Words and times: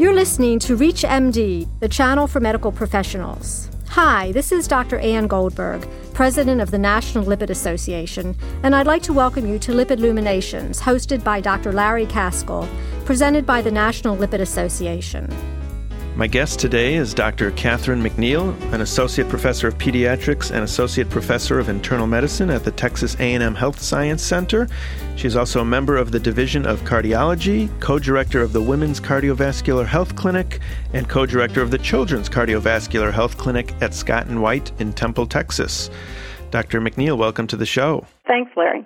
You're 0.00 0.14
listening 0.14 0.58
to 0.60 0.76
Reach 0.76 1.02
MD, 1.02 1.68
the 1.80 1.88
channel 1.88 2.26
for 2.26 2.40
medical 2.40 2.72
professionals. 2.72 3.68
Hi, 3.90 4.32
this 4.32 4.50
is 4.50 4.66
Dr. 4.66 4.98
Anne 4.98 5.26
Goldberg, 5.26 5.86
President 6.14 6.62
of 6.62 6.70
the 6.70 6.78
National 6.78 7.22
Lipid 7.22 7.50
Association, 7.50 8.34
and 8.62 8.74
I'd 8.74 8.86
like 8.86 9.02
to 9.02 9.12
welcome 9.12 9.46
you 9.46 9.58
to 9.58 9.72
Lipid 9.72 9.98
Luminations, 9.98 10.80
hosted 10.80 11.22
by 11.22 11.42
Dr. 11.42 11.70
Larry 11.70 12.06
Kaskel, 12.06 12.66
presented 13.04 13.44
by 13.44 13.60
the 13.60 13.70
National 13.70 14.16
Lipid 14.16 14.40
Association. 14.40 15.28
My 16.16 16.26
guest 16.26 16.58
today 16.58 16.96
is 16.96 17.14
Dr. 17.14 17.52
Catherine 17.52 18.02
McNeal, 18.02 18.54
an 18.72 18.80
associate 18.80 19.28
professor 19.28 19.68
of 19.68 19.78
pediatrics 19.78 20.50
and 20.50 20.64
associate 20.64 21.08
professor 21.08 21.58
of 21.58 21.68
internal 21.68 22.06
medicine 22.06 22.50
at 22.50 22.64
the 22.64 22.72
Texas 22.72 23.14
A&M 23.20 23.54
Health 23.54 23.80
Science 23.80 24.20
Center. 24.20 24.68
She 25.16 25.28
is 25.28 25.36
also 25.36 25.60
a 25.60 25.64
member 25.64 25.96
of 25.96 26.10
the 26.10 26.18
Division 26.18 26.66
of 26.66 26.82
Cardiology, 26.82 27.70
co-director 27.80 28.42
of 28.42 28.52
the 28.52 28.60
Women's 28.60 29.00
Cardiovascular 29.00 29.86
Health 29.86 30.16
Clinic, 30.16 30.60
and 30.92 31.08
co-director 31.08 31.62
of 31.62 31.70
the 31.70 31.78
Children's 31.78 32.28
Cardiovascular 32.28 33.12
Health 33.12 33.38
Clinic 33.38 33.72
at 33.80 33.94
Scott 33.94 34.26
and 34.26 34.42
White 34.42 34.72
in 34.80 34.92
Temple, 34.92 35.26
Texas. 35.26 35.90
Dr. 36.50 36.80
McNeal, 36.80 37.16
welcome 37.16 37.46
to 37.46 37.56
the 37.56 37.64
show. 37.64 38.04
Thanks, 38.26 38.50
Larry. 38.56 38.84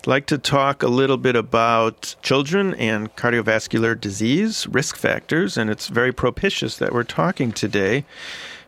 I'd 0.00 0.06
like 0.06 0.26
to 0.26 0.38
talk 0.38 0.82
a 0.82 0.88
little 0.88 1.18
bit 1.18 1.36
about 1.36 2.16
children 2.22 2.72
and 2.74 3.14
cardiovascular 3.16 4.00
disease 4.00 4.66
risk 4.66 4.96
factors, 4.96 5.58
and 5.58 5.68
it's 5.68 5.88
very 5.88 6.10
propitious 6.10 6.78
that 6.78 6.94
we're 6.94 7.04
talking 7.04 7.52
today 7.52 8.06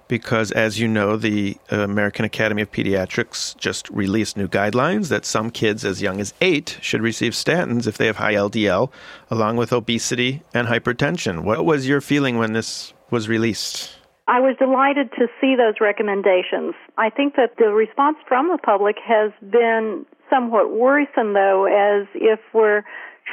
because, 0.08 0.50
as 0.50 0.78
you 0.78 0.86
know, 0.86 1.16
the 1.16 1.56
American 1.70 2.26
Academy 2.26 2.60
of 2.60 2.70
Pediatrics 2.70 3.56
just 3.56 3.88
released 3.88 4.36
new 4.36 4.46
guidelines 4.46 5.08
that 5.08 5.24
some 5.24 5.50
kids 5.50 5.86
as 5.86 6.02
young 6.02 6.20
as 6.20 6.34
eight 6.42 6.76
should 6.82 7.00
receive 7.00 7.32
statins 7.32 7.86
if 7.86 7.96
they 7.96 8.06
have 8.06 8.16
high 8.16 8.34
LDL, 8.34 8.92
along 9.30 9.56
with 9.56 9.72
obesity 9.72 10.42
and 10.52 10.68
hypertension. 10.68 11.44
What 11.44 11.64
was 11.64 11.88
your 11.88 12.02
feeling 12.02 12.36
when 12.36 12.52
this 12.52 12.92
was 13.10 13.26
released? 13.26 13.96
I 14.28 14.38
was 14.40 14.54
delighted 14.58 15.10
to 15.12 15.26
see 15.40 15.56
those 15.56 15.80
recommendations. 15.80 16.74
I 16.96 17.10
think 17.10 17.34
that 17.36 17.56
the 17.58 17.70
response 17.72 18.18
from 18.28 18.48
the 18.48 18.58
public 18.58 18.96
has 19.04 19.32
been 19.40 20.06
somewhat 20.32 20.72
worrisome, 20.72 21.34
though, 21.34 21.66
as 21.66 22.06
if 22.14 22.40
we're 22.54 22.82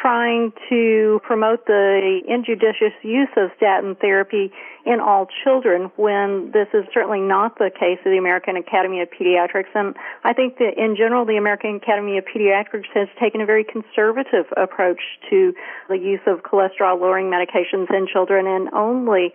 trying 0.02 0.54
to 0.70 1.20
promote 1.24 1.66
the 1.66 2.22
injudicious 2.28 2.94
use 3.02 3.30
of 3.36 3.50
statin 3.58 3.96
therapy 3.96 4.52
in 4.86 5.00
all 5.00 5.28
children 5.44 5.92
when 5.96 6.52
this 6.54 6.68
is 6.74 6.86
certainly 6.94 7.20
not 7.20 7.58
the 7.58 7.72
case 7.74 7.98
of 8.06 8.12
the 8.12 8.18
American 8.18 8.56
Academy 8.56 9.02
of 9.02 9.10
Pediatrics. 9.10 9.74
And 9.74 9.96
I 10.24 10.34
think 10.34 10.58
that 10.60 10.78
in 10.78 10.96
general, 10.96 11.26
the 11.26 11.38
American 11.38 11.76
Academy 11.76 12.18
of 12.18 12.26
Pediatrics 12.26 12.88
has 12.94 13.08
taken 13.20 13.42
a 13.42 13.46
very 13.46 13.64
conservative 13.64 14.46
approach 14.56 15.02
to 15.30 15.54
the 15.90 15.98
use 15.98 16.22
of 16.28 16.44
cholesterol 16.44 17.00
lowering 17.00 17.32
medications 17.32 17.90
in 17.90 18.08
children 18.08 18.48
and 18.48 18.70
only 18.74 19.34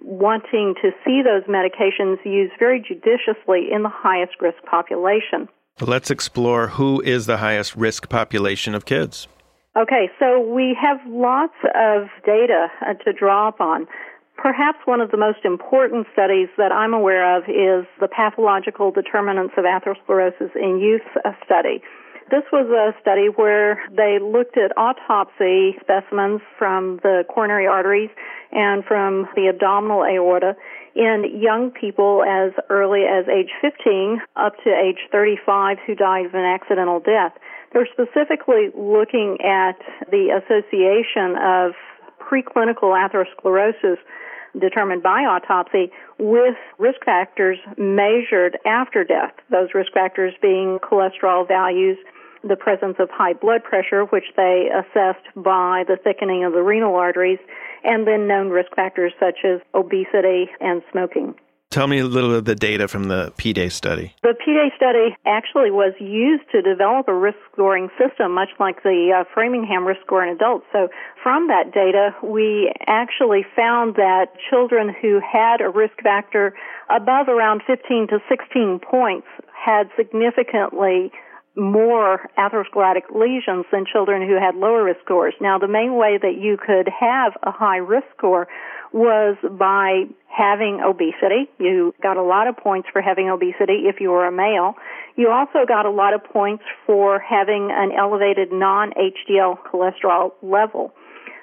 wanting 0.00 0.74
to 0.82 0.90
see 1.04 1.22
those 1.22 1.42
medications 1.44 2.24
used 2.24 2.52
very 2.58 2.80
judiciously 2.80 3.72
in 3.72 3.82
the 3.82 3.92
highest 3.92 4.40
risk 4.40 4.62
population. 4.64 5.48
Let's 5.80 6.10
explore 6.10 6.68
who 6.68 7.02
is 7.02 7.26
the 7.26 7.36
highest 7.36 7.76
risk 7.76 8.08
population 8.08 8.74
of 8.74 8.86
kids. 8.86 9.28
Okay, 9.76 10.08
so 10.18 10.40
we 10.40 10.74
have 10.80 10.96
lots 11.06 11.52
of 11.74 12.08
data 12.24 12.68
uh, 12.80 12.94
to 13.04 13.12
draw 13.12 13.48
upon. 13.48 13.86
Perhaps 14.38 14.78
one 14.86 15.02
of 15.02 15.10
the 15.10 15.18
most 15.18 15.44
important 15.44 16.06
studies 16.14 16.48
that 16.56 16.72
I'm 16.72 16.94
aware 16.94 17.36
of 17.36 17.42
is 17.44 17.84
the 18.00 18.08
pathological 18.08 18.90
determinants 18.90 19.52
of 19.58 19.64
atherosclerosis 19.64 20.56
in 20.56 20.80
youth 20.80 21.04
study. 21.44 21.82
This 22.30 22.42
was 22.50 22.66
a 22.72 22.98
study 22.98 23.28
where 23.36 23.78
they 23.94 24.18
looked 24.18 24.56
at 24.56 24.72
autopsy 24.78 25.76
specimens 25.80 26.40
from 26.58 27.00
the 27.02 27.24
coronary 27.28 27.66
arteries 27.66 28.10
and 28.50 28.82
from 28.82 29.28
the 29.36 29.48
abdominal 29.48 30.04
aorta 30.04 30.56
in 30.96 31.40
young 31.40 31.70
people 31.70 32.24
as 32.24 32.52
early 32.70 33.02
as 33.04 33.28
age 33.28 33.50
15 33.60 34.20
up 34.36 34.54
to 34.64 34.70
age 34.70 34.98
35 35.12 35.76
who 35.86 35.94
died 35.94 36.26
of 36.26 36.34
an 36.34 36.44
accidental 36.44 37.00
death. 37.00 37.32
They're 37.72 37.88
specifically 37.92 38.70
looking 38.74 39.36
at 39.44 39.76
the 40.10 40.32
association 40.40 41.36
of 41.36 41.72
preclinical 42.18 42.96
atherosclerosis 42.96 43.98
determined 44.58 45.02
by 45.02 45.20
autopsy 45.28 45.92
with 46.18 46.56
risk 46.78 47.04
factors 47.04 47.58
measured 47.76 48.58
after 48.64 49.04
death. 49.04 49.34
Those 49.50 49.68
risk 49.74 49.92
factors 49.92 50.32
being 50.40 50.78
cholesterol 50.78 51.46
values, 51.46 51.98
the 52.48 52.56
presence 52.56 52.96
of 52.98 53.08
high 53.10 53.32
blood 53.32 53.64
pressure, 53.64 54.04
which 54.04 54.24
they 54.36 54.68
assessed 54.72 55.26
by 55.36 55.84
the 55.86 55.96
thickening 56.02 56.44
of 56.44 56.52
the 56.52 56.62
renal 56.62 56.94
arteries, 56.94 57.38
and 57.84 58.06
then 58.06 58.26
known 58.26 58.50
risk 58.50 58.74
factors 58.74 59.12
such 59.20 59.44
as 59.44 59.60
obesity 59.74 60.48
and 60.60 60.82
smoking. 60.90 61.34
Tell 61.70 61.88
me 61.88 61.98
a 61.98 62.06
little 62.06 62.32
of 62.32 62.44
the 62.44 62.54
data 62.54 62.86
from 62.86 63.04
the 63.04 63.32
PDAY 63.36 63.70
study. 63.70 64.14
The 64.22 64.34
PDAY 64.34 64.74
study 64.76 65.16
actually 65.26 65.70
was 65.70 65.92
used 65.98 66.44
to 66.52 66.62
develop 66.62 67.08
a 67.08 67.14
risk 67.14 67.38
scoring 67.52 67.90
system, 67.98 68.32
much 68.32 68.50
like 68.60 68.82
the 68.82 69.12
uh, 69.12 69.24
Framingham 69.34 69.84
risk 69.84 70.00
score 70.02 70.24
in 70.24 70.34
adults. 70.34 70.64
So, 70.72 70.88
from 71.22 71.48
that 71.48 71.74
data, 71.74 72.14
we 72.22 72.72
actually 72.86 73.44
found 73.56 73.96
that 73.96 74.26
children 74.48 74.94
who 75.02 75.20
had 75.20 75.60
a 75.60 75.68
risk 75.68 76.00
factor 76.02 76.54
above 76.88 77.28
around 77.28 77.62
15 77.66 78.08
to 78.08 78.20
16 78.28 78.78
points 78.78 79.26
had 79.52 79.90
significantly 79.96 81.10
more 81.56 82.28
atherosclerotic 82.38 83.14
lesions 83.14 83.64
than 83.72 83.86
children 83.90 84.26
who 84.28 84.34
had 84.34 84.54
lower 84.54 84.84
risk 84.84 85.00
scores. 85.04 85.34
Now, 85.40 85.58
the 85.58 85.68
main 85.68 85.96
way 85.96 86.18
that 86.20 86.36
you 86.38 86.58
could 86.58 86.88
have 86.88 87.32
a 87.42 87.50
high 87.50 87.78
risk 87.78 88.06
score 88.16 88.46
was 88.92 89.36
by 89.58 90.04
having 90.28 90.80
obesity. 90.84 91.48
You 91.58 91.94
got 92.02 92.16
a 92.16 92.22
lot 92.22 92.46
of 92.46 92.56
points 92.56 92.88
for 92.92 93.00
having 93.00 93.30
obesity 93.30 93.88
if 93.88 94.00
you 94.00 94.10
were 94.10 94.26
a 94.26 94.32
male. 94.32 94.74
You 95.16 95.30
also 95.30 95.66
got 95.66 95.86
a 95.86 95.90
lot 95.90 96.14
of 96.14 96.22
points 96.24 96.62
for 96.86 97.18
having 97.18 97.70
an 97.72 97.92
elevated 97.92 98.52
non-HDL 98.52 99.58
cholesterol 99.72 100.32
level. 100.42 100.92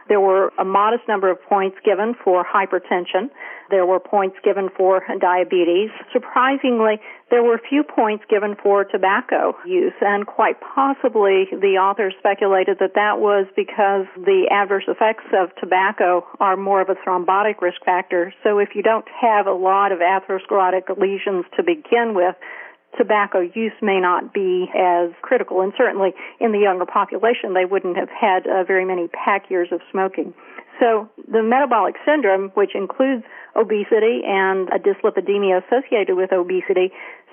There 0.09 0.19
were 0.19 0.51
a 0.59 0.65
modest 0.65 1.07
number 1.07 1.31
of 1.31 1.41
points 1.43 1.77
given 1.85 2.15
for 2.23 2.45
hypertension. 2.45 3.29
There 3.69 3.85
were 3.85 3.99
points 3.99 4.37
given 4.43 4.69
for 4.75 5.01
diabetes. 5.19 5.89
Surprisingly, 6.11 6.99
there 7.31 7.43
were 7.43 7.59
few 7.69 7.83
points 7.83 8.23
given 8.29 8.55
for 8.61 8.83
tobacco 8.83 9.55
use, 9.65 9.93
and 10.01 10.27
quite 10.27 10.59
possibly 10.61 11.47
the 11.51 11.79
authors 11.81 12.13
speculated 12.19 12.77
that 12.79 12.93
that 12.95 13.19
was 13.19 13.47
because 13.55 14.05
the 14.15 14.47
adverse 14.51 14.83
effects 14.87 15.25
of 15.33 15.49
tobacco 15.59 16.25
are 16.39 16.57
more 16.57 16.81
of 16.81 16.89
a 16.89 16.95
thrombotic 16.95 17.61
risk 17.61 17.83
factor. 17.83 18.33
So 18.43 18.59
if 18.59 18.75
you 18.75 18.83
don't 18.83 19.07
have 19.09 19.47
a 19.47 19.53
lot 19.53 19.91
of 19.91 19.99
atherosclerotic 19.99 20.95
lesions 20.99 21.45
to 21.55 21.63
begin 21.63 22.13
with, 22.13 22.35
tobacco 22.97 23.39
use 23.41 23.73
may 23.81 23.99
not 23.99 24.33
be 24.33 24.67
as 24.77 25.11
critical. 25.21 25.61
And 25.61 25.73
certainly 25.77 26.11
in 26.39 26.51
the 26.51 26.59
younger 26.59 26.85
population, 26.85 27.53
they 27.53 27.65
wouldn't 27.65 27.97
have 27.97 28.09
had 28.09 28.47
uh, 28.47 28.63
very 28.63 28.85
many 28.85 29.07
pack 29.07 29.49
years 29.49 29.69
of 29.71 29.81
smoking. 29.91 30.33
So 30.79 31.09
the 31.31 31.43
metabolic 31.43 31.95
syndrome, 32.05 32.49
which 32.55 32.75
includes 32.75 33.23
obesity 33.55 34.21
and 34.25 34.69
a 34.69 34.79
dyslipidemia 34.79 35.61
associated 35.65 36.15
with 36.15 36.33
obesity, 36.33 36.91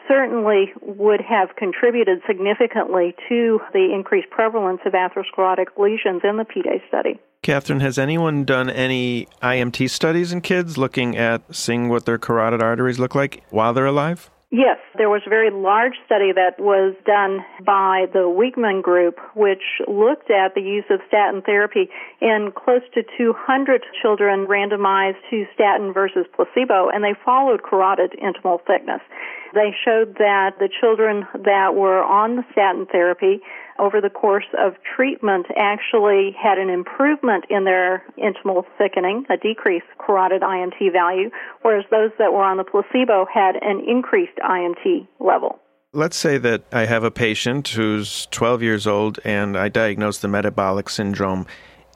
certainly 0.09 0.73
would 0.83 1.21
have 1.21 1.55
contributed 1.57 2.21
significantly 2.27 3.15
to 3.29 3.61
the 3.73 3.93
increased 3.95 4.29
prevalence 4.31 4.81
of 4.85 4.93
atherosclerotic 4.93 5.67
lesions 5.79 6.23
in 6.25 6.37
the 6.37 6.45
PDAY 6.45 6.87
study. 6.89 7.19
Catherine, 7.43 7.81
has 7.81 7.99
anyone 7.99 8.45
done 8.45 8.69
any 8.69 9.27
IMT 9.43 9.89
studies 9.89 10.33
in 10.33 10.41
kids 10.43 10.77
looking 10.77 11.17
at 11.17 11.43
seeing 11.55 11.89
what 11.89 12.05
their 12.05 12.19
carotid 12.19 12.63
arteries 12.63 12.99
look 12.99 13.15
like 13.15 13.43
while 13.51 13.73
they're 13.73 13.87
alive? 13.87 14.31
Yes, 14.53 14.79
there 14.99 15.09
was 15.09 15.23
a 15.27 15.31
very 15.31 15.51
large 15.53 15.95
study 16.07 16.33
that 16.35 16.59
was 16.59 16.97
done 17.07 17.39
by 17.65 18.07
the 18.13 18.27
Wiegman 18.27 18.83
Group, 18.83 19.21
which 19.37 19.63
looked 19.87 20.29
at 20.29 20.57
the 20.57 20.61
use 20.61 20.85
of 20.91 20.99
statin 21.07 21.41
therapy 21.41 21.89
in 22.21 22.51
close 22.51 22.83
to 22.95 23.05
200 23.17 23.85
children 24.03 24.49
randomized 24.49 25.23
to 25.31 25.47
statin 25.55 25.93
versus 25.93 26.27
placebo, 26.35 26.91
and 26.91 27.05
they 27.05 27.15
followed 27.25 27.63
carotid 27.63 28.11
intimal 28.19 28.59
thickness. 28.67 29.01
They 29.55 29.71
showed 29.85 30.19
that 30.19 30.59
the 30.59 30.69
children 30.69 31.29
that 31.47 31.77
were 31.77 32.03
on 32.03 32.35
the 32.35 32.45
statin 32.51 32.87
therapy 32.91 33.43
over 33.81 34.01
the 34.01 34.11
course 34.11 34.45
of 34.59 34.75
treatment 34.95 35.47
actually 35.57 36.37
had 36.41 36.59
an 36.59 36.69
improvement 36.69 37.45
in 37.49 37.65
their 37.65 38.05
intimal 38.19 38.65
thickening, 38.77 39.25
a 39.31 39.37
decreased 39.37 39.87
carotid 39.99 40.43
IMT 40.43 40.93
value, 40.93 41.31
whereas 41.63 41.85
those 41.91 42.11
that 42.19 42.33
were 42.33 42.45
on 42.45 42.59
the 42.59 42.65
placebo 42.65 43.27
had 43.33 43.57
an 43.57 43.83
increased 43.89 44.37
IMT 44.39 45.09
level. 45.19 45.59
Let's 45.93 46.17
say 46.17 46.39
that 46.39 46.63
I 46.73 46.85
have 46.85 47.03
a 47.03 47.11
patient 47.11 47.67
who's 47.69 48.27
12 48.27 48.63
years 48.63 48.87
old 48.87 49.19
and 49.25 49.57
I 49.57 49.69
diagnose 49.69 50.19
the 50.19 50.29
metabolic 50.29 50.89
syndrome 50.89 51.47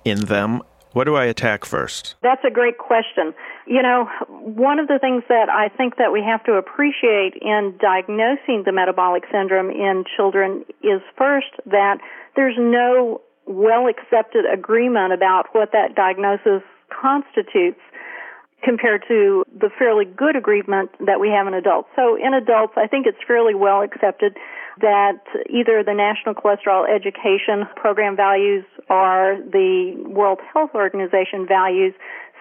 in 0.05 0.21
them. 0.25 0.63
What 0.93 1.05
do 1.05 1.15
I 1.15 1.27
attack 1.27 1.65
first? 1.65 2.17
That's 2.23 2.45
a 2.45 2.51
great 2.51 2.79
question. 2.79 3.35
You 3.67 3.83
know, 3.83 4.09
one 4.29 4.79
of 4.79 4.89
the 4.89 4.99
things 5.01 5.23
that 5.29 5.49
I 5.49 5.69
think 5.75 5.97
that 5.97 6.13
we 6.13 6.23
have 6.23 6.45
to 6.45 6.53
appreciate 6.55 7.33
in 7.41 7.79
diagnosing 7.81 8.65
the 8.65 8.73
metabolic 8.73 9.25
syndrome 9.33 9.71
in 9.71 10.05
children 10.17 10.65
is 10.83 11.01
first 11.17 11.49
that 11.67 11.99
there's 12.37 12.57
no 12.59 13.23
well 13.47 13.87
accepted 13.89 14.45
agreement 14.51 15.13
about 15.13 15.47
what 15.53 15.73
that 15.73 15.95
diagnosis 15.95 16.63
constitutes 16.89 17.81
compared 18.63 19.05
to 19.09 19.45
the 19.53 19.69
fairly 19.79 20.05
good 20.05 20.37
agreement 20.37 20.91
that 21.07 21.21
we 21.21 21.29
have 21.29 21.47
in 21.47 21.55
adults. 21.55 21.89
So 21.95 22.17
in 22.17 22.33
adults, 22.33 22.75
I 22.77 22.87
think 22.87 23.07
it's 23.07 23.19
fairly 23.27 23.55
well 23.55 23.83
accepted 23.83 24.37
that 24.81 25.21
either 25.49 25.85
the 25.85 25.95
National 25.95 26.35
Cholesterol 26.35 26.89
Education 26.89 27.69
Program 27.77 28.17
values 28.17 28.65
or 28.89 29.39
the 29.53 29.95
World 30.09 30.41
Health 30.53 30.71
Organization 30.75 31.47
values 31.47 31.95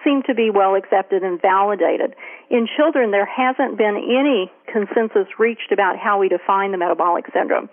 seem 0.04 0.22
to 0.28 0.34
be 0.34 0.50
well 0.50 0.74
accepted 0.74 1.22
and 1.22 1.40
validated. 1.40 2.14
In 2.50 2.68
children, 2.76 3.10
there 3.10 3.26
hasn't 3.26 3.78
been 3.78 3.96
any 3.96 4.52
consensus 4.70 5.26
reached 5.38 5.72
about 5.72 5.98
how 5.98 6.20
we 6.20 6.28
define 6.28 6.72
the 6.72 6.78
metabolic 6.78 7.24
syndrome. 7.32 7.68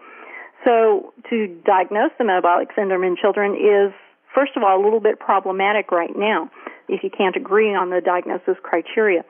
So 0.63 1.13
to 1.30 1.48
diagnose 1.66 2.12
the 2.18 2.24
metabolic 2.24 2.69
syndrome 2.75 3.04
in 3.04 3.16
children 3.18 3.56
is, 3.56 3.94
first 4.33 4.54
of 4.56 4.63
all, 4.63 4.80
a 4.80 4.83
little 4.83 5.00
bit 5.00 5.19
problematic 5.19 5.92
right 5.92 6.16
now 6.16 6.50
if 6.88 7.04
you 7.04 7.10
can't 7.10 7.36
agree 7.36 7.74
on 7.75 7.89
the 7.89 8.01
diagnosis 8.01 8.57
criteria. 8.63 9.24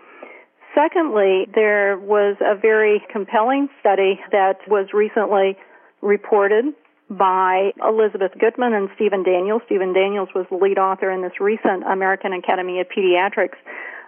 Secondly, 0.73 1.47
there 1.53 1.97
was 1.97 2.37
a 2.39 2.55
very 2.55 3.03
compelling 3.11 3.67
study 3.79 4.19
that 4.31 4.59
was 4.67 4.87
recently 4.93 5.57
reported 6.01 6.73
by 7.11 7.71
Elizabeth 7.83 8.31
Goodman 8.39 8.73
and 8.73 8.89
Stephen 8.95 9.23
Daniels. 9.23 9.61
Stephen 9.65 9.93
Daniels 9.93 10.29
was 10.33 10.45
the 10.49 10.55
lead 10.55 10.77
author 10.77 11.11
in 11.11 11.21
this 11.21 11.39
recent 11.39 11.83
American 11.83 12.31
Academy 12.33 12.79
of 12.79 12.87
Pediatrics 12.87 13.59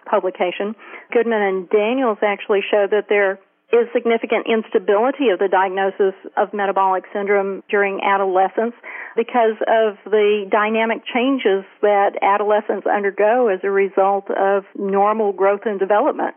publication. 0.10 0.76
Goodman 1.12 1.42
and 1.42 1.70
Daniels 1.70 2.18
actually 2.24 2.62
showed 2.70 2.92
that 2.92 3.08
there 3.10 3.40
is 3.74 3.88
significant 3.92 4.46
instability 4.48 5.30
of 5.30 5.40
the 5.40 5.50
diagnosis 5.50 6.14
of 6.38 6.54
metabolic 6.54 7.04
syndrome 7.12 7.64
during 7.70 8.00
adolescence 8.04 8.76
because 9.16 9.58
of 9.68 9.98
the 10.06 10.46
dynamic 10.50 11.02
changes 11.10 11.66
that 11.82 12.14
adolescents 12.22 12.86
undergo 12.86 13.48
as 13.48 13.60
a 13.64 13.72
result 13.72 14.30
of 14.30 14.64
normal 14.78 15.34
growth 15.34 15.62
and 15.66 15.80
development. 15.80 16.36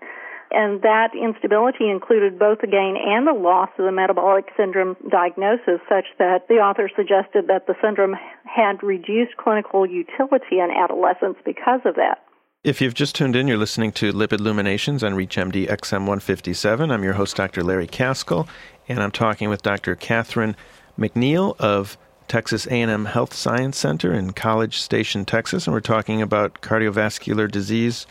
And 0.50 0.82
that 0.82 1.10
instability 1.14 1.90
included 1.90 2.38
both 2.38 2.60
the 2.60 2.66
gain 2.66 2.96
and 2.96 3.26
the 3.26 3.32
loss 3.32 3.68
of 3.78 3.84
the 3.84 3.92
metabolic 3.92 4.46
syndrome 4.56 4.96
diagnosis, 5.10 5.80
such 5.88 6.06
that 6.18 6.46
the 6.48 6.62
author 6.62 6.88
suggested 6.94 7.48
that 7.48 7.66
the 7.66 7.74
syndrome 7.82 8.14
had 8.44 8.82
reduced 8.82 9.36
clinical 9.36 9.86
utility 9.86 10.60
in 10.60 10.70
adolescents 10.70 11.40
because 11.44 11.80
of 11.84 11.96
that. 11.96 12.22
If 12.64 12.80
you've 12.80 12.94
just 12.94 13.14
tuned 13.14 13.36
in, 13.36 13.46
you're 13.46 13.58
listening 13.58 13.92
to 13.92 14.12
Lipid 14.12 14.40
Luminations 14.40 15.04
on 15.04 15.14
ReachMD 15.14 15.68
XM157. 15.68 16.90
I'm 16.90 17.04
your 17.04 17.12
host, 17.12 17.36
Dr. 17.36 17.62
Larry 17.62 17.86
Kaskel, 17.86 18.48
and 18.88 19.00
I'm 19.00 19.12
talking 19.12 19.48
with 19.48 19.62
Dr. 19.62 19.94
Catherine 19.94 20.56
McNeal 20.98 21.56
of 21.60 21.96
Texas 22.28 22.66
A&M 22.66 23.04
Health 23.04 23.34
Science 23.34 23.78
Center 23.78 24.12
in 24.12 24.32
College 24.32 24.78
Station, 24.78 25.24
Texas, 25.24 25.66
and 25.66 25.74
we're 25.74 25.80
talking 25.80 26.20
about 26.20 26.60
cardiovascular 26.60 27.48
disease 27.48 28.04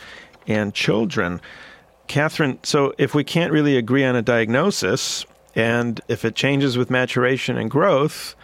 and 0.48 0.74
children. 0.74 1.42
Catherine, 2.08 2.60
so 2.64 2.94
if 2.98 3.14
we 3.14 3.24
can't 3.24 3.52
really 3.52 3.78
agree 3.78 4.04
on 4.04 4.16
a 4.16 4.22
diagnosis, 4.22 5.26
and 5.56 6.02
if 6.08 6.26
it 6.26 6.36
changes 6.36 6.78
with 6.78 6.90
maturation 6.90 7.58
and 7.58 7.70
growth, 7.70 8.36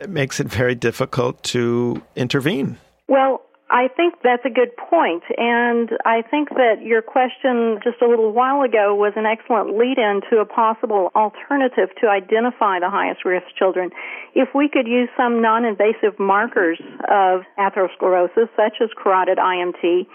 it 0.00 0.08
makes 0.08 0.40
it 0.40 0.48
very 0.48 0.74
difficult 0.74 1.42
to 1.42 2.02
intervene. 2.16 2.78
Well, 3.08 3.42
I 3.70 3.86
think 3.86 4.14
that's 4.24 4.44
a 4.44 4.50
good 4.50 4.76
point, 4.76 5.22
and 5.38 5.90
I 6.04 6.22
think 6.22 6.50
that 6.50 6.82
your 6.82 7.02
question 7.02 7.78
just 7.84 8.02
a 8.02 8.08
little 8.08 8.32
while 8.32 8.62
ago 8.62 8.96
was 8.96 9.12
an 9.14 9.26
excellent 9.26 9.78
lead-in 9.78 10.22
to 10.28 10.38
a 10.38 10.44
possible 10.44 11.12
alternative 11.14 11.94
to 12.00 12.08
identify 12.08 12.80
the 12.80 12.90
highest 12.90 13.24
risk 13.24 13.46
children. 13.56 13.90
If 14.34 14.48
we 14.56 14.68
could 14.68 14.88
use 14.88 15.08
some 15.16 15.40
non-invasive 15.40 16.18
markers 16.18 16.80
of 17.08 17.42
atherosclerosis, 17.58 18.50
such 18.56 18.82
as 18.82 18.90
carotid 19.00 19.38
IMT, 19.38 20.06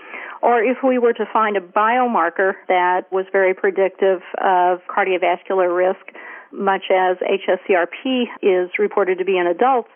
or 0.45 0.62
if 0.63 0.77
we 0.83 1.00
were 1.00 1.13
to 1.13 1.25
find 1.33 1.57
a 1.57 1.59
biomarker 1.59 2.53
that 2.68 3.12
was 3.12 3.25
very 3.31 3.56
predictive 3.56 4.21
of 4.38 4.80
cardiovascular 4.86 5.75
risk, 5.75 6.06
much 6.51 6.83
as 6.92 7.18
HSCRP 7.18 8.25
is 8.44 8.69
reported 8.77 9.18
to 9.18 9.25
be 9.25 9.39
in 9.39 9.47
adults, 9.47 9.89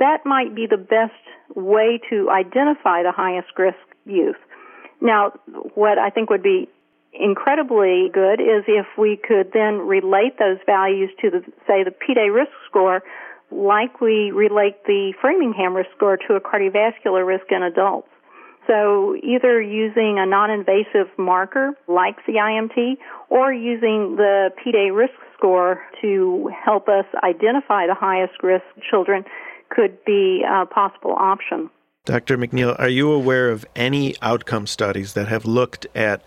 that 0.00 0.26
might 0.26 0.56
be 0.56 0.66
the 0.66 0.76
best 0.76 1.22
way 1.54 2.00
to 2.10 2.28
identify 2.30 3.04
the 3.04 3.12
highest 3.12 3.46
risk 3.56 3.78
youth. 4.04 4.42
Now, 5.00 5.34
what 5.74 5.98
I 5.98 6.10
think 6.10 6.30
would 6.30 6.42
be 6.42 6.68
incredibly 7.12 8.10
good 8.12 8.40
is 8.40 8.64
if 8.66 8.86
we 8.98 9.16
could 9.16 9.52
then 9.54 9.86
relate 9.86 10.36
those 10.36 10.58
values 10.66 11.10
to 11.20 11.30
the, 11.30 11.40
say, 11.68 11.84
the 11.84 11.92
P-Day 11.92 12.30
risk 12.30 12.50
score 12.68 13.04
like 13.52 14.00
we 14.00 14.32
relate 14.32 14.82
the 14.84 15.12
Framingham 15.20 15.76
risk 15.76 15.90
score 15.94 16.16
to 16.16 16.34
a 16.34 16.40
cardiovascular 16.40 17.24
risk 17.24 17.44
in 17.50 17.62
adults. 17.62 18.08
So 18.66 19.16
either 19.22 19.60
using 19.60 20.18
a 20.18 20.26
non-invasive 20.26 21.08
marker 21.18 21.72
like 21.88 22.16
the 22.26 22.34
IMT 22.34 22.96
or 23.28 23.52
using 23.52 24.16
the 24.16 24.50
P-Day 24.62 24.90
risk 24.90 25.14
score 25.36 25.80
to 26.00 26.50
help 26.64 26.88
us 26.88 27.04
identify 27.24 27.86
the 27.86 27.94
highest 27.94 28.42
risk 28.42 28.64
children 28.88 29.24
could 29.70 30.04
be 30.04 30.44
a 30.48 30.66
possible 30.66 31.14
option. 31.18 31.70
Dr. 32.04 32.36
McNeal, 32.36 32.78
are 32.78 32.88
you 32.88 33.10
aware 33.12 33.50
of 33.50 33.64
any 33.74 34.16
outcome 34.22 34.66
studies 34.66 35.14
that 35.14 35.28
have 35.28 35.44
looked 35.44 35.86
at 35.94 36.22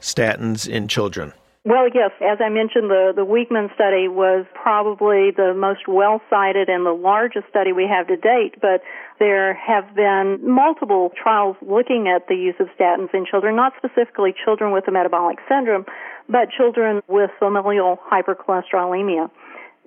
statins 0.00 0.68
in 0.68 0.88
children? 0.88 1.32
Well, 1.66 1.90
yes. 1.92 2.12
As 2.22 2.38
I 2.38 2.48
mentioned, 2.48 2.94
the, 2.94 3.10
the 3.10 3.26
Wiegman 3.26 3.74
study 3.74 4.06
was 4.06 4.46
probably 4.54 5.34
the 5.34 5.50
most 5.52 5.88
well 5.88 6.22
cited 6.30 6.68
and 6.68 6.86
the 6.86 6.94
largest 6.94 7.48
study 7.50 7.72
we 7.72 7.90
have 7.90 8.06
to 8.06 8.16
date, 8.16 8.54
but 8.62 8.86
there 9.18 9.52
have 9.54 9.92
been 9.96 10.38
multiple 10.46 11.10
trials 11.20 11.56
looking 11.60 12.06
at 12.06 12.28
the 12.28 12.36
use 12.36 12.54
of 12.60 12.68
statins 12.78 13.12
in 13.12 13.26
children, 13.26 13.56
not 13.56 13.72
specifically 13.82 14.32
children 14.44 14.70
with 14.70 14.86
a 14.86 14.92
metabolic 14.92 15.38
syndrome, 15.48 15.86
but 16.28 16.54
children 16.56 17.02
with 17.08 17.30
familial 17.40 17.98
hypercholesterolemia. 17.98 19.28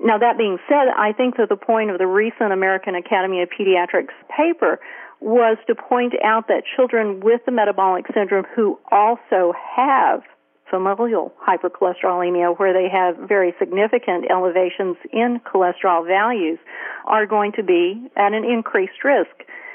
Now, 0.03 0.17
that 0.17 0.37
being 0.37 0.57
said, 0.67 0.91
I 0.91 1.13
think 1.13 1.37
that 1.37 1.47
the 1.47 1.55
point 1.55 1.91
of 1.91 1.97
the 1.97 2.07
recent 2.07 2.51
American 2.51 2.95
Academy 2.95 3.41
of 3.41 3.47
Pediatrics 3.55 4.11
paper 4.27 4.81
was 5.21 5.57
to 5.67 5.75
point 5.75 6.11
out 6.25 6.49
that 6.49 6.63
children 6.75 7.21
with 7.21 7.39
the 7.45 7.53
metabolic 7.53 8.03
syndrome 8.13 8.45
who 8.53 8.77
also 8.91 9.53
have 9.77 10.23
familial 10.69 11.33
hypercholesterolemia, 11.47 12.57
where 12.57 12.73
they 12.73 12.89
have 12.89 13.17
very 13.27 13.53
significant 13.59 14.25
elevations 14.29 14.97
in 15.11 15.39
cholesterol 15.45 16.05
values, 16.05 16.59
are 17.05 17.25
going 17.25 17.51
to 17.53 17.63
be 17.63 18.09
at 18.15 18.33
an 18.33 18.43
increased 18.43 19.03
risk. 19.03 19.31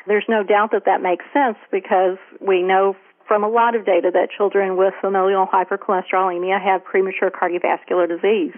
There's 0.06 0.24
no 0.28 0.42
doubt 0.42 0.70
that 0.72 0.84
that 0.86 1.00
makes 1.02 1.24
sense 1.32 1.56
because 1.72 2.18
we 2.40 2.62
know 2.62 2.96
from 3.26 3.42
a 3.42 3.48
lot 3.48 3.74
of 3.74 3.86
data 3.86 4.10
that 4.12 4.28
children 4.36 4.76
with 4.76 4.92
familial 5.00 5.46
hypercholesterolemia 5.46 6.62
have 6.62 6.84
premature 6.84 7.30
cardiovascular 7.30 8.06
disease. 8.06 8.54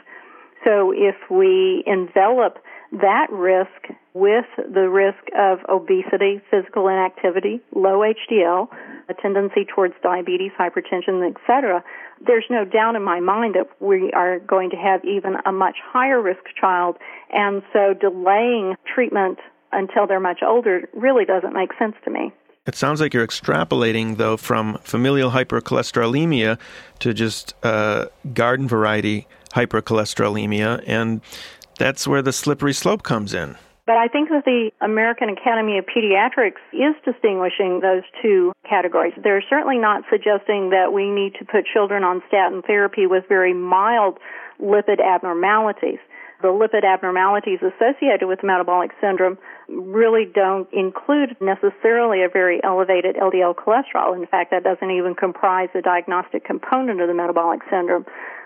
So 0.64 0.93
if 0.93 1.14
we 1.31 1.85
envelop 1.87 2.59
that 3.00 3.29
risk 3.31 3.99
with 4.15 4.47
the 4.57 4.88
risk 4.88 5.23
of 5.38 5.59
obesity, 5.69 6.41
physical 6.50 6.88
inactivity, 6.88 7.61
low 7.75 8.00
HDL, 8.00 8.69
a 9.09 9.15
tendency 9.15 9.65
towards 9.65 9.95
diabetes, 10.03 10.53
hypertension, 10.59 11.31
etc., 11.31 11.85
there's 12.26 12.47
no 12.49 12.65
doubt 12.65 12.97
in 12.97 13.03
my 13.03 13.21
mind 13.21 13.55
that 13.55 13.69
we 13.79 14.11
are 14.12 14.38
going 14.38 14.71
to 14.71 14.76
have 14.76 15.05
even 15.05 15.37
a 15.45 15.53
much 15.53 15.76
higher 15.85 16.21
risk 16.21 16.41
child, 16.59 16.97
and 17.31 17.62
so 17.73 17.93
delaying 17.93 18.75
treatment 18.95 19.38
until 19.73 20.07
they're 20.07 20.21
much 20.21 20.41
older 20.43 20.88
really 20.95 21.25
doesn't 21.26 21.53
make 21.53 21.71
sense 21.79 21.95
to 22.05 22.11
me. 22.11 22.33
It 22.67 22.75
sounds 22.75 23.00
like 23.00 23.15
you're 23.15 23.26
extrapolating, 23.26 24.17
though, 24.17 24.37
from 24.37 24.79
familial 24.79 25.31
hypercholesterolemia 25.31 26.59
to 26.99 27.15
just 27.15 27.55
uh, 27.62 28.07
garden 28.33 28.67
variety 28.67 29.29
hypercholesterolemia, 29.55 30.83
and 30.87 31.21
that's 31.78 32.06
where 32.06 32.23
the 32.23 32.33
slippery 32.33 32.73
slope 32.73 33.02
comes 33.02 33.35
in. 33.35 33.56
But 33.87 33.97
I 33.97 34.09
think 34.09 34.30
that 34.30 34.45
the 34.45 34.73
American 34.80 35.28
Academy 35.28 35.78
of 35.78 35.87
Pediatrics 35.87 36.59
is 36.73 36.99
distinguishing 37.04 37.78
those 37.80 38.02
two 38.21 38.52
categories. 38.68 39.14
They're 39.23 39.45
certainly 39.49 39.78
not 39.78 40.02
suggesting 40.11 40.71
that 40.71 40.92
we 40.92 41.09
need 41.09 41.35
to 41.38 41.45
put 41.45 41.66
children 41.73 42.02
on 42.02 42.21
statin 42.26 42.62
therapy 42.62 43.06
with 43.06 43.25
very 43.28 43.54
mild 43.54 44.18
lipid 44.61 44.99
abnormalities. 44.99 46.00
The 46.42 46.49
lipid 46.49 46.85
abnormalities 46.85 47.61
associated 47.62 48.26
with 48.26 48.42
metabolic 48.42 48.90
syndrome 49.00 49.38
really 49.68 50.26
don't 50.26 50.68
include 50.73 51.37
necessarily 51.40 52.23
a 52.23 52.28
very 52.28 52.61
elevated 52.62 53.16
LDL 53.16 53.54
cholesterol. 53.54 54.14
In 54.14 54.26
fact, 54.26 54.50
that 54.50 54.64
doesn't 54.64 54.90
even 54.90 55.14
comprise 55.14 55.68
the 55.73 55.80
diagnostic 55.80 56.45
component 56.45 57.00
of 57.00 57.09
the 57.09 57.14
metabolic 57.14 57.61
syndrome. 57.71 58.04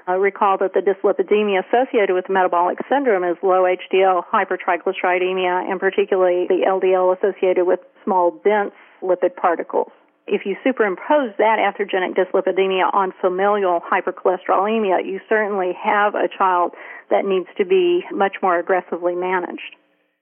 Uh, 0.09 0.17
recall 0.17 0.59
that 0.59 0.73
the 0.75 0.81
dyslipidemia 0.81 1.63
associated 1.69 2.15
with 2.15 2.29
metabolic 2.29 2.79
syndrome 2.89 3.25
is 3.25 3.37
low 3.43 3.65
HDL, 3.65 4.23
hypertriglyceridemia, 4.33 5.71
and 5.71 5.79
particularly 5.79 6.47
the 6.49 6.65
LDL 6.67 7.17
associated 7.17 7.67
with 7.67 7.81
small, 8.05 8.41
dense 8.43 8.73
lipid 9.03 9.37
particles. 9.37 9.93
If 10.27 10.47
you 10.47 10.57
superimpose 10.65 11.37
that 11.39 11.59
atherogenic 11.59 12.15
dyslipidemia 12.15 12.95
on 12.95 13.13
familial 13.21 13.81
hypercholesterolemia, 13.81 15.05
you 15.05 15.21
certainly 15.29 15.73
have 15.83 16.15
a 16.15 16.29
child 16.29 16.73
that 17.11 17.25
needs 17.25 17.49
to 17.59 17.65
be 17.65 18.05
much 18.13 18.37
more 18.43 18.59
aggressively 18.59 19.15
managed. 19.15 19.77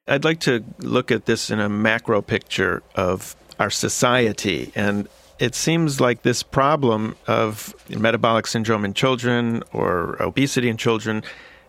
I'd 0.06 0.24
like 0.24 0.40
to 0.40 0.64
look 0.78 1.10
at 1.10 1.26
this 1.26 1.50
in 1.50 1.60
a 1.60 1.68
macro 1.68 2.22
picture 2.22 2.82
of 2.94 3.36
our 3.60 3.70
society 3.70 4.72
and 4.74 5.08
it 5.38 5.54
seems 5.54 6.00
like 6.00 6.22
this 6.22 6.42
problem 6.42 7.16
of 7.26 7.74
metabolic 7.88 8.46
syndrome 8.46 8.84
in 8.84 8.94
children 8.94 9.62
or 9.72 10.20
obesity 10.20 10.68
in 10.68 10.76
children 10.76 11.22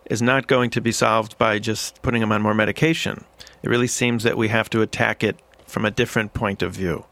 is 0.10 0.22
not 0.22 0.48
going 0.48 0.72
to 0.72 0.82
be 0.82 0.92
solved 0.92 1.38
by 1.38 1.60
just 1.60 2.02
putting 2.02 2.22
them 2.22 2.32
on 2.32 2.42
more 2.42 2.54
medication. 2.54 3.24
It 3.62 3.70
really 3.70 3.88
seems 3.88 4.24
that 4.24 4.38
we 4.38 4.48
have 4.48 4.70
to 4.72 4.82
attack 4.82 5.24
it 5.24 5.40
from 5.68 5.86
a 5.86 5.92
different 5.92 6.34
point 6.34 6.64
of 6.64 6.74
view. 6.74 7.06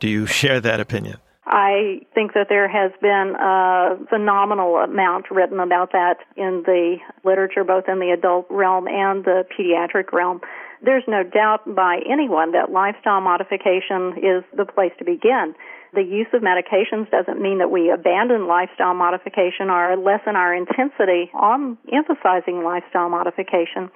Do 0.00 0.08
you 0.08 0.26
share 0.26 0.60
that 0.60 0.80
opinion? 0.80 1.16
I 1.46 2.00
think 2.12 2.34
that 2.34 2.48
there 2.48 2.68
has 2.68 2.90
been 3.00 3.34
a 3.38 3.96
phenomenal 4.10 4.76
amount 4.76 5.30
written 5.30 5.60
about 5.60 5.92
that 5.92 6.16
in 6.36 6.64
the 6.66 6.96
literature, 7.24 7.62
both 7.62 7.84
in 7.88 8.00
the 8.00 8.10
adult 8.10 8.46
realm 8.50 8.88
and 8.88 9.24
the 9.24 9.44
pediatric 9.56 10.12
realm. 10.12 10.40
There's 10.82 11.04
no 11.06 11.22
doubt 11.22 11.74
by 11.74 12.00
anyone 12.10 12.52
that 12.52 12.72
lifestyle 12.72 13.20
modification 13.20 14.18
is 14.18 14.44
the 14.54 14.66
place 14.66 14.92
to 14.98 15.04
begin. 15.04 15.54
The 15.96 16.04
use 16.04 16.28
of 16.32 16.42
medications 16.42 17.10
doesn't 17.10 17.40
mean 17.40 17.58
that 17.58 17.70
we 17.70 17.90
abandon 17.90 18.46
lifestyle 18.46 18.94
modification 18.94 19.70
or 19.70 19.96
lessen 19.96 20.36
our 20.36 20.54
intensity 20.54 21.30
on 21.34 21.78
emphasizing 21.90 22.62
lifestyle 22.62 23.08
modification. 23.08 23.90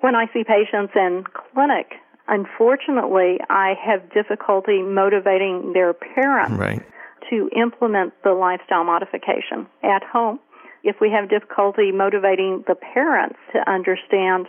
When 0.00 0.16
I 0.16 0.26
see 0.32 0.44
patients 0.44 0.92
in 0.96 1.24
clinic 1.52 2.00
Unfortunately, 2.28 3.38
I 3.48 3.74
have 3.84 4.12
difficulty 4.12 4.82
motivating 4.82 5.72
their 5.72 5.94
parents 5.94 6.58
right. 6.58 6.82
to 7.30 7.48
implement 7.56 8.14
the 8.24 8.32
lifestyle 8.32 8.84
modification 8.84 9.66
at 9.84 10.02
home. 10.02 10.40
If 10.82 10.96
we 11.00 11.10
have 11.10 11.30
difficulty 11.30 11.92
motivating 11.92 12.64
the 12.66 12.74
parents 12.74 13.38
to 13.52 13.70
understand 13.70 14.46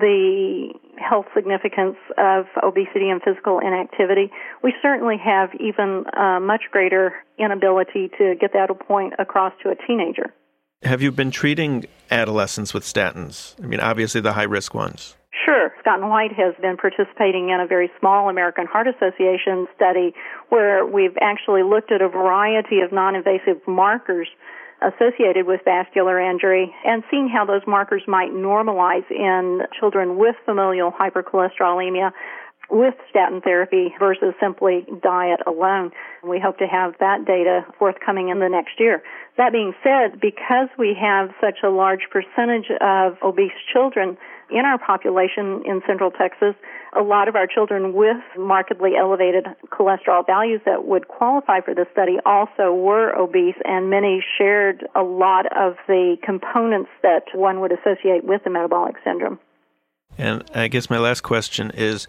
the 0.00 0.72
health 0.98 1.26
significance 1.34 1.96
of 2.18 2.46
obesity 2.62 3.10
and 3.10 3.20
physical 3.22 3.58
inactivity, 3.58 4.30
we 4.62 4.72
certainly 4.82 5.16
have 5.22 5.50
even 5.60 6.04
a 6.16 6.40
much 6.40 6.62
greater 6.70 7.14
inability 7.38 8.10
to 8.18 8.34
get 8.40 8.52
that 8.52 8.68
point 8.86 9.14
across 9.18 9.52
to 9.62 9.70
a 9.70 9.74
teenager. 9.86 10.32
Have 10.82 11.00
you 11.00 11.12
been 11.12 11.30
treating 11.30 11.86
adolescents 12.10 12.74
with 12.74 12.84
statins? 12.84 13.54
I 13.62 13.66
mean, 13.66 13.80
obviously 13.80 14.20
the 14.20 14.32
high 14.32 14.42
risk 14.44 14.74
ones. 14.74 15.16
Sure. 15.44 15.72
Scott 15.80 16.00
and 16.00 16.10
White 16.10 16.32
has 16.32 16.54
been 16.60 16.76
participating 16.76 17.50
in 17.50 17.60
a 17.60 17.66
very 17.66 17.90
small 17.98 18.28
American 18.28 18.66
Heart 18.66 18.88
Association 18.88 19.66
study 19.74 20.14
where 20.50 20.86
we've 20.86 21.16
actually 21.20 21.62
looked 21.62 21.90
at 21.90 22.02
a 22.02 22.08
variety 22.08 22.80
of 22.80 22.92
non-invasive 22.92 23.66
markers 23.66 24.28
associated 24.82 25.46
with 25.46 25.60
vascular 25.64 26.20
injury 26.20 26.74
and 26.84 27.02
seeing 27.10 27.28
how 27.28 27.44
those 27.44 27.62
markers 27.66 28.02
might 28.06 28.30
normalize 28.30 29.08
in 29.10 29.62
children 29.78 30.16
with 30.18 30.36
familial 30.44 30.92
hypercholesterolemia 30.92 32.12
with 32.70 32.94
statin 33.10 33.40
therapy 33.40 33.94
versus 33.98 34.34
simply 34.40 34.86
diet 35.02 35.40
alone. 35.46 35.90
We 36.22 36.40
hope 36.40 36.58
to 36.58 36.66
have 36.66 36.94
that 37.00 37.24
data 37.26 37.66
forthcoming 37.78 38.30
in 38.30 38.40
the 38.40 38.48
next 38.48 38.78
year. 38.78 39.02
That 39.36 39.52
being 39.52 39.74
said, 39.82 40.20
because 40.20 40.68
we 40.78 40.96
have 41.00 41.30
such 41.40 41.58
a 41.64 41.68
large 41.68 42.08
percentage 42.10 42.70
of 42.80 43.16
obese 43.22 43.52
children 43.72 44.16
in 44.50 44.64
our 44.64 44.78
population 44.78 45.62
in 45.64 45.80
central 45.86 46.10
Texas, 46.10 46.54
a 46.94 47.02
lot 47.02 47.28
of 47.28 47.36
our 47.36 47.46
children 47.46 47.94
with 47.94 48.18
markedly 48.38 48.92
elevated 48.98 49.46
cholesterol 49.70 50.26
values 50.26 50.60
that 50.66 50.84
would 50.84 51.08
qualify 51.08 51.60
for 51.60 51.74
this 51.74 51.86
study 51.92 52.18
also 52.26 52.72
were 52.72 53.14
obese 53.16 53.56
and 53.64 53.88
many 53.88 54.22
shared 54.38 54.86
a 54.94 55.02
lot 55.02 55.46
of 55.56 55.76
the 55.88 56.16
components 56.22 56.90
that 57.02 57.24
one 57.34 57.60
would 57.60 57.72
associate 57.72 58.24
with 58.24 58.44
the 58.44 58.50
metabolic 58.50 58.96
syndrome. 59.02 59.38
And 60.18 60.44
I 60.54 60.68
guess 60.68 60.90
my 60.90 60.98
last 60.98 61.22
question 61.22 61.70
is 61.74 62.06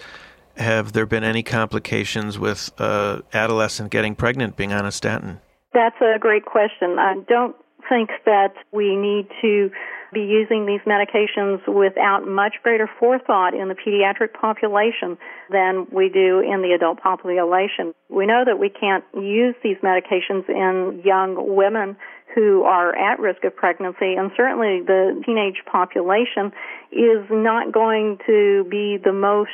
have 0.57 0.93
there 0.93 1.05
been 1.05 1.23
any 1.23 1.43
complications 1.43 2.37
with 2.37 2.71
uh, 2.77 3.21
adolescent 3.33 3.91
getting 3.91 4.15
pregnant 4.15 4.55
being 4.55 4.73
on 4.73 4.85
a 4.85 4.91
statin? 4.91 5.39
That's 5.73 5.99
a 6.01 6.19
great 6.19 6.45
question. 6.45 6.97
I 6.99 7.15
don't 7.27 7.55
think 7.89 8.09
that 8.25 8.53
we 8.71 8.95
need 8.95 9.27
to 9.41 9.69
be 10.13 10.21
using 10.21 10.65
these 10.65 10.79
medications 10.85 11.67
without 11.67 12.27
much 12.27 12.53
greater 12.61 12.87
forethought 12.99 13.53
in 13.55 13.67
the 13.67 13.73
pediatric 13.75 14.33
population 14.39 15.17
than 15.49 15.87
we 15.91 16.07
do 16.07 16.39
in 16.39 16.61
the 16.61 16.73
adult 16.75 17.01
population. 17.01 17.93
We 18.09 18.27
know 18.27 18.43
that 18.45 18.59
we 18.59 18.69
can't 18.69 19.03
use 19.15 19.55
these 19.63 19.77
medications 19.83 20.47
in 20.47 21.01
young 21.03 21.35
women 21.55 21.97
who 22.33 22.63
are 22.63 22.95
at 22.95 23.19
risk 23.19 23.43
of 23.43 23.55
pregnancy, 23.55 24.15
and 24.15 24.31
certainly 24.35 24.81
the 24.85 25.21
teenage 25.25 25.61
population 25.69 26.51
is 26.91 27.25
not 27.29 27.71
going 27.71 28.17
to 28.25 28.65
be 28.69 28.97
the 29.03 29.13
most 29.13 29.49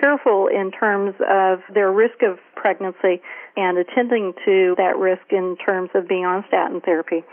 careful 0.00 0.48
in 0.48 0.70
terms 0.70 1.14
of 1.20 1.60
their 1.72 1.92
risk 1.92 2.22
of 2.22 2.38
pregnancy 2.54 3.20
and 3.56 3.78
attending 3.78 4.32
to 4.44 4.74
that 4.76 4.96
risk 4.98 5.22
in 5.30 5.56
terms 5.64 5.90
of 5.94 6.08
being 6.08 6.24
on 6.24 6.44
statin 6.48 6.80
therapy. 6.80 7.24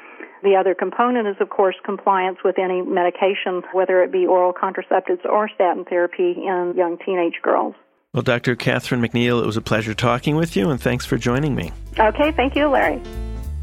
The 0.44 0.56
other 0.60 0.76
component 0.76 1.28
is, 1.28 1.38
of 1.40 1.50
course, 1.50 1.76
compliance 1.86 2.40
with 2.44 2.60
any 2.60 2.82
medication, 2.82 3.64
whether 3.72 4.04
it 4.04 4.12
be 4.12 4.26
oral 4.26 4.54
contraceptives 4.54 5.26
or 5.26 5.50
statin 5.56 5.86
therapy 5.86 6.36
in 6.38 6.74
young 6.76 6.98
teenage 7.04 7.40
girls. 7.42 7.76
Well, 8.14 8.24
Dr. 8.24 8.56
Catherine 8.56 9.02
McNeal, 9.02 9.42
it 9.42 9.46
was 9.46 9.58
a 9.58 9.62
pleasure 9.62 9.96
talking 9.96 10.36
with 10.36 10.56
you, 10.56 10.70
and 10.70 10.80
thanks 10.80 11.06
for 11.06 11.18
joining 11.18 11.56
me. 11.56 11.72
Okay, 11.98 12.32
thank 12.34 12.56
you, 12.56 12.68
Larry. 12.68 13.02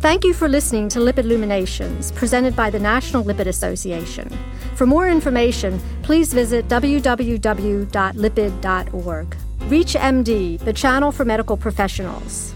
Thank 0.01 0.25
you 0.25 0.33
for 0.33 0.49
listening 0.49 0.89
to 0.91 0.99
Lipid 0.99 1.25
Illuminations, 1.25 2.11
presented 2.13 2.57
by 2.57 2.71
the 2.71 2.81
National 2.81 3.23
Lipid 3.23 3.47
Association. 3.47 4.31
For 4.75 4.87
more 4.87 5.07
information, 5.11 5.79
please 6.03 6.33
visit 6.33 6.67
www.lipid.org. 6.69 7.87
ReachMD, 9.59 10.59
the 10.61 10.73
channel 10.73 11.13
for 11.13 11.27
medical 11.27 11.59
professionals. 11.59 12.55